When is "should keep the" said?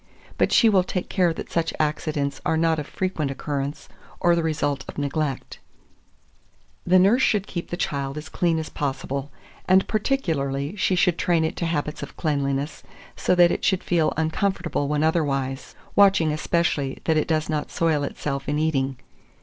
7.21-7.77